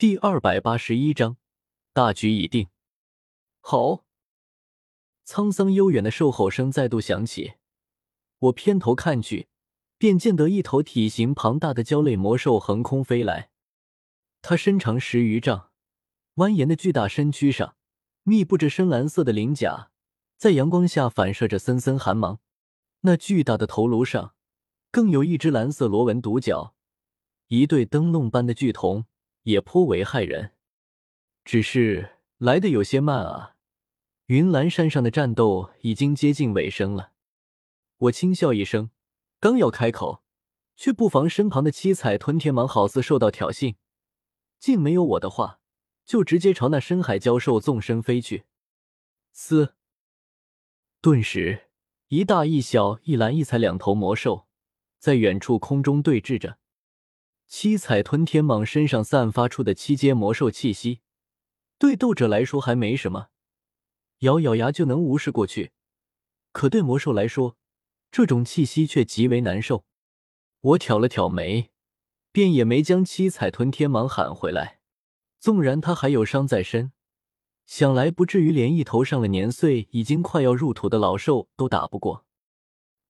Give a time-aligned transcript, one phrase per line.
[0.00, 1.36] 第二百八十一章，
[1.92, 2.68] 大局已定。
[3.60, 4.06] 好！
[5.26, 7.56] 沧桑悠远的兽吼声再度响起，
[8.38, 9.48] 我偏头看去，
[9.98, 13.50] 便见得一头体型庞大的蛟类魔兽横空飞来。
[14.40, 15.68] 它身长十余丈，
[16.36, 17.76] 蜿蜒的巨大身躯上
[18.22, 19.90] 密布着深蓝色的鳞甲，
[20.38, 22.40] 在阳光下反射着森森寒芒。
[23.02, 24.34] 那巨大的头颅上
[24.90, 26.74] 更有一只蓝色螺纹独角，
[27.48, 29.04] 一对灯笼般的巨瞳。
[29.42, 30.52] 也颇为骇人，
[31.44, 33.56] 只是来的有些慢啊！
[34.26, 37.12] 云岚山上的战斗已经接近尾声了。
[37.96, 38.90] 我轻笑一声，
[39.40, 40.22] 刚要开口，
[40.76, 43.74] 却不防身旁的七彩吞天蟒好似受到挑衅，
[44.60, 45.58] 竟没有我的话，
[46.04, 48.44] 就直接朝那深海蛟兽纵身飞去。
[49.32, 49.74] 嘶！
[51.00, 51.70] 顿时，
[52.08, 54.46] 一大一小、一蓝一彩两头魔兽
[54.98, 56.59] 在远处空中对峙着。
[57.50, 61.00] 七彩吞天蟒身上散发出的七阶魔兽气息，
[61.78, 63.30] 对斗者来说还没什么，
[64.20, 65.72] 咬咬牙就能无视过去。
[66.52, 67.56] 可对魔兽来说，
[68.12, 69.84] 这种气息却极为难受。
[70.60, 71.70] 我挑了挑眉，
[72.30, 74.78] 便也没将七彩吞天蟒喊回来。
[75.40, 76.92] 纵然他还有伤在身，
[77.66, 82.24] 想来不至于连一头上了年岁、已经快要入土的老兽都打不过。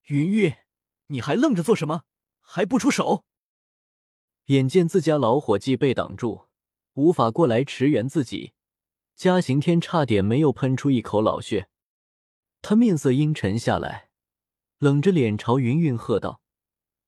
[0.07, 0.55] 云云，
[1.09, 2.05] 你还愣着做什么？
[2.41, 3.27] 还不出手！
[4.51, 6.49] 眼见自家老伙计被挡住，
[6.95, 8.53] 无法过来驰援自己，
[9.15, 11.69] 嘉刑天差点没有喷出一口老血。
[12.61, 14.11] 他面色阴沉下来，
[14.79, 16.41] 冷着脸朝云云喝道，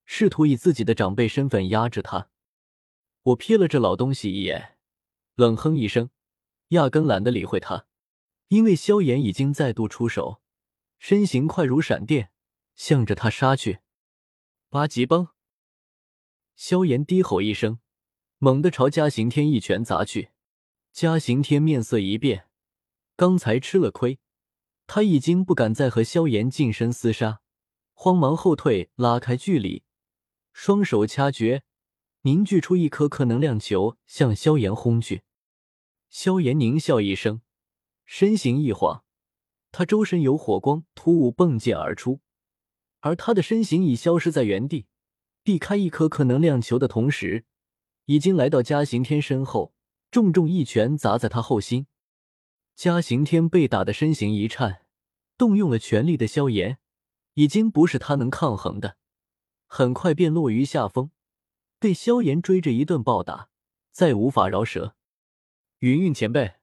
[0.04, 2.28] 试图以自己的长辈身份压制他。
[3.24, 4.76] 我瞥了这老东西一眼，
[5.34, 6.10] 冷哼一声，
[6.68, 7.86] 压根懒得理会他，
[8.46, 10.40] 因为萧炎已经再度出手，
[11.00, 12.30] 身形快如闪电，
[12.76, 13.80] 向着他杀去。
[14.70, 15.31] 八极崩。
[16.55, 17.81] 萧炎低吼一声，
[18.39, 20.31] 猛地朝嘉刑天一拳砸去。
[20.92, 22.48] 嘉刑天面色一变，
[23.17, 24.19] 刚才吃了亏，
[24.86, 27.41] 他已经不敢再和萧炎近身厮杀，
[27.94, 29.84] 慌忙后退，拉开距离，
[30.53, 31.62] 双手掐诀，
[32.22, 35.22] 凝聚出一颗颗能量球，向萧炎轰去。
[36.10, 37.41] 萧炎狞笑一声，
[38.05, 39.03] 身形一晃，
[39.71, 42.21] 他周身有火光突兀迸溅而出，
[43.00, 44.87] 而他的身形已消失在原地。
[45.44, 47.44] 避开一颗颗能量球的同时，
[48.04, 49.75] 已经来到嘉刑天身后，
[50.10, 51.86] 重重一拳砸在他后心。
[52.76, 54.86] 嘉刑天被打的身形一颤，
[55.36, 56.78] 动用了全力的萧炎
[57.34, 58.97] 已经不是他能抗衡的，
[59.66, 61.10] 很快便落于下风，
[61.78, 63.48] 被萧炎追着一顿暴打，
[63.91, 64.94] 再无法饶舌。
[65.81, 66.54] 云云前辈，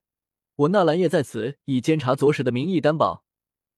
[0.56, 3.24] 我纳兰叶在此以监察左使的名义担保，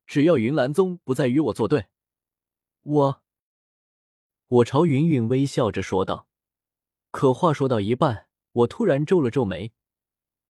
[0.06, 1.86] 只要云岚宗不再与我作对，
[2.82, 3.22] 我。
[4.52, 6.26] 我朝云云微笑着说道，
[7.10, 9.72] 可话说到一半，我突然皱了皱眉，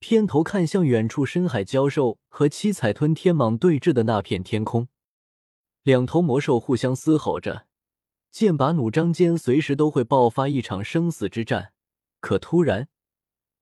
[0.01, 4.89] 偏头看向远处深海蛟兽和七彩吞天蟒对峙的那片天空。
[5.85, 7.69] 两头魔兽互相嘶吼着，
[8.33, 11.73] 剑拔弩张间，随时都会爆发一场生死之战。
[12.19, 12.89] 可突然，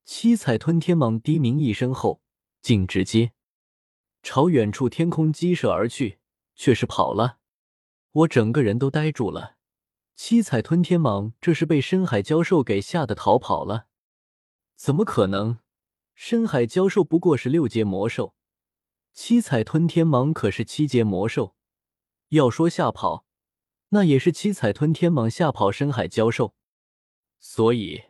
[0.05, 2.23] 七彩吞天蟒低鸣一声后，
[2.63, 3.33] 竟直接
[4.23, 6.17] 朝远处天空激射而去，
[6.55, 7.37] 却是跑了。
[8.11, 9.57] 我整个人都呆住了。
[10.23, 13.87] 七彩吞天蟒这是被深海蛟兽给吓得逃跑了？
[14.75, 15.57] 怎么可能？
[16.13, 18.35] 深海蛟兽不过是六阶魔兽，
[19.13, 21.55] 七彩吞天蟒可是七阶魔兽。
[22.29, 23.25] 要说吓跑，
[23.89, 26.53] 那也是七彩吞天蟒吓跑深海蛟兽。
[27.39, 28.03] 所以，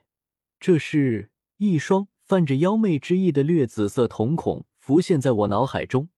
[0.60, 6.10] 这是一双泛着妖媚之意的略紫色瞳孔浮现在我脑海中，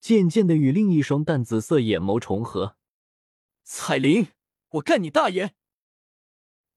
[0.00, 2.76] 渐渐的与另一双淡紫色眼眸重合。
[3.62, 4.28] 彩铃。
[4.76, 5.54] 我干你大爷！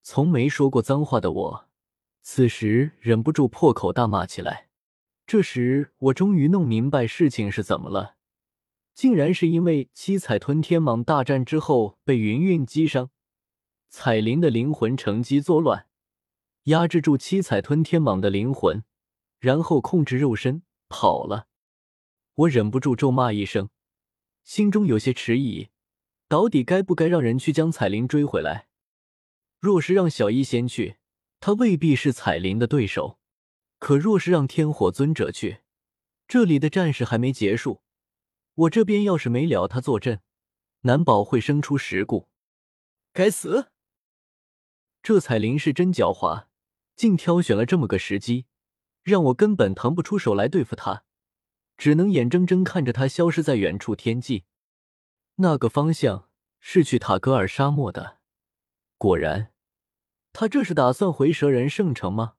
[0.02, 1.70] 从没说过脏话的我，
[2.22, 4.70] 此时忍不住破口大骂起来。
[5.26, 8.16] 这时，我终于弄明白事情是怎么了，
[8.94, 13.10] 竟然是因为七彩吞天蟒大战之后被云云击伤，
[13.90, 15.88] 彩铃的灵魂乘机作乱，
[16.64, 18.84] 压制住七彩吞天蟒的灵魂，
[19.40, 21.48] 然后控制肉身跑了。
[22.36, 23.70] 我忍不住咒骂一声，
[24.46, 25.70] 心中有些迟疑。
[26.30, 28.68] 到底该不该让人去将彩铃追回来？
[29.60, 30.98] 若是让小医仙去，
[31.40, 33.18] 他未必是彩铃的对手；
[33.80, 35.62] 可若是让天火尊者去，
[36.28, 37.82] 这里的战事还没结束，
[38.54, 40.22] 我这边要是没了他坐镇，
[40.82, 42.30] 难保会生出事故。
[43.12, 43.72] 该死！
[45.02, 46.46] 这彩铃是真狡猾，
[46.96, 48.46] 竟挑选了这么个时机，
[49.02, 51.06] 让我根本腾不出手来对付他，
[51.76, 54.46] 只能眼睁睁看着他消失在远处天际。
[55.42, 58.18] 那个方向是去塔格尔沙漠的。
[58.98, 59.54] 果然，
[60.34, 62.36] 他这是打算回蛇人圣城吗？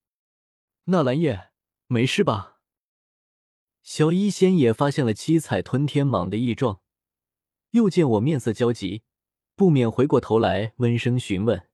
[0.85, 1.51] 纳兰叶，
[1.87, 2.59] 没事吧？
[3.83, 6.83] 小医仙也发现了七彩吞天蟒的异状，
[7.71, 9.03] 又见我面色焦急，
[9.57, 11.71] 不免回过头来温声询问：“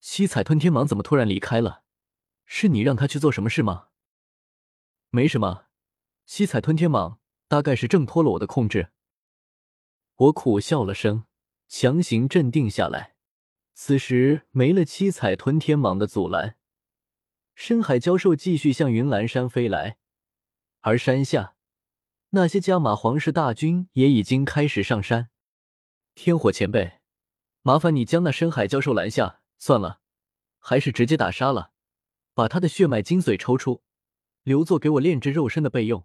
[0.00, 1.82] 七彩吞天蟒怎么突然离开了？
[2.46, 3.88] 是你让他去做什么事吗
[5.10, 5.66] ？”“没什么，
[6.24, 7.18] 七彩吞天蟒
[7.48, 8.92] 大概是挣脱了我的控制。”
[10.18, 11.26] 我苦笑了声，
[11.68, 13.14] 强行镇定下来。
[13.72, 16.56] 此时没了七彩吞天蟒的阻拦，
[17.54, 19.98] 深海蛟兽继续向云岚山飞来。
[20.80, 21.54] 而山下，
[22.30, 25.30] 那些加玛皇室大军也已经开始上山。
[26.16, 26.98] 天火前辈，
[27.62, 29.40] 麻烦你将那深海蛟兽拦下。
[29.56, 30.00] 算了，
[30.58, 31.70] 还是直接打杀了，
[32.34, 33.82] 把他的血脉精髓抽出，
[34.42, 36.04] 留作给我炼制肉身的备用。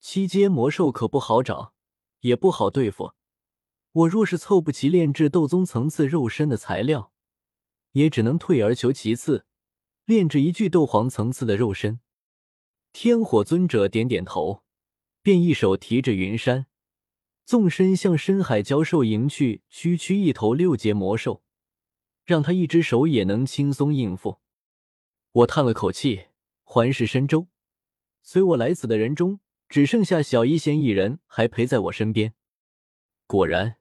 [0.00, 1.74] 七阶魔兽可不好找，
[2.20, 3.12] 也不好对付。
[3.92, 7.12] 我若是凑不齐炼制斗宗层次肉身的材料，
[7.92, 9.46] 也只能退而求其次，
[10.04, 12.00] 炼制一具斗皇层次的肉身。
[12.92, 14.62] 天火尊者点点头，
[15.22, 16.66] 便一手提着云山，
[17.44, 19.62] 纵身向深海蛟兽迎去。
[19.70, 21.42] 区区一头六阶魔兽，
[22.24, 24.40] 让他一只手也能轻松应付。
[25.32, 26.26] 我叹了口气，
[26.64, 27.48] 环视深州，
[28.22, 32.34] 随我来此的人中，只剩下小一仙一人还陪在我身边。
[33.26, 33.76] 果然，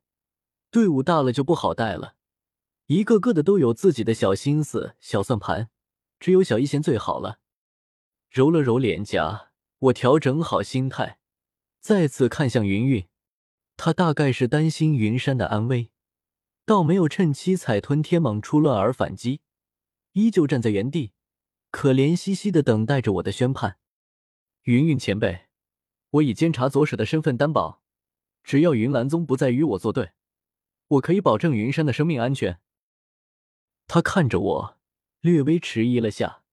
[0.72, 2.16] 队伍大了就不好带了，
[2.88, 5.70] 一个个的都有自己的小心思、小算盘，
[6.20, 7.40] 只有小一仙最好了。
[8.30, 11.20] 揉了揉脸颊，我调整好心态，
[11.80, 13.08] 再次看向云云。
[13.78, 15.92] 他大概是担心云山的安危，
[16.66, 19.42] 倒没有趁七彩吞天蟒出乱而反击，
[20.14, 21.14] 依旧站在原地，
[21.72, 23.78] 可怜兮兮的等待着我的宣判。
[24.64, 25.48] 云云前辈，
[26.16, 27.82] 我以监察左使的身份担保，
[28.44, 30.12] 只要云岚宗不再与我作对，
[30.88, 32.60] 我可以保证云山的生命安全。
[33.88, 34.78] 他看着我，
[35.22, 36.44] 略微迟疑了下，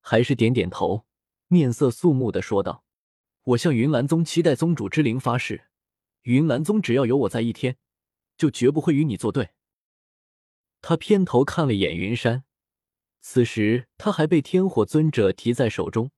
[0.00, 1.06] 还是点点头。
[1.48, 2.84] 面色肃穆的说道
[3.44, 5.66] ：“我向云岚宗七代宗主之灵发誓，
[6.22, 7.76] 云岚宗只要有我在一天，
[8.36, 9.50] 就绝不会与你作对。”
[10.82, 12.42] 他偏头看了眼云山，
[13.20, 16.10] 此时他还被天火尊者提在手中，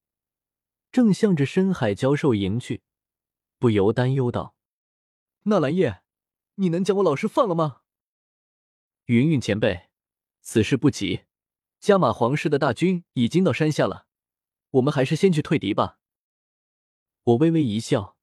[0.90, 2.82] 正向着深海蛟兽迎去，
[3.58, 4.54] 不由担忧道
[5.44, 6.02] ：“纳兰叶，
[6.56, 7.82] 你能将我老师放了吗？”
[9.06, 9.88] 云云前辈，
[10.40, 11.24] 此事不急，
[11.78, 14.06] 加玛皇室的大军已经到山下了。
[14.72, 15.98] 我们还是先去退敌吧。
[17.24, 18.16] 我微微一笑，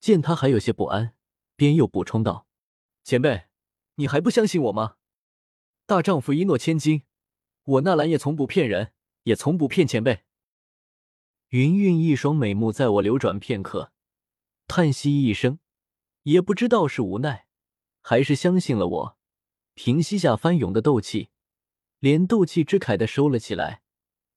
[0.00, 1.14] 见他还有些不安，
[1.54, 2.48] 便又补充道
[3.04, 3.46] ：“前辈，
[3.96, 4.96] 你还不相信我吗？
[5.86, 7.04] 大丈夫一诺千金，
[7.64, 8.92] 我纳兰叶从不骗人，
[9.24, 10.24] 也从不骗前辈。”
[11.50, 13.92] 云云一双美目在我流转片刻，
[14.66, 15.60] 叹息一声，
[16.24, 17.46] 也不知道是无奈
[18.00, 19.18] 还是相信了我，
[19.74, 21.28] 平息下翻涌的斗气，
[22.00, 23.82] 连斗气之铠的收了起来。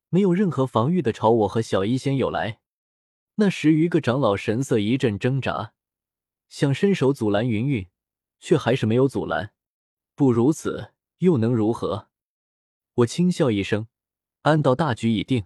[0.09, 2.59] 没有任何防御的朝我和小医仙有来，
[3.35, 5.73] 那十余个长老神色一阵挣扎，
[6.47, 7.87] 想伸手阻拦云云，
[8.39, 9.53] 却还是没有阻拦。
[10.13, 12.09] 不如此，又能如何？
[12.95, 13.87] 我轻笑一声，
[14.43, 15.45] 暗道大局已定。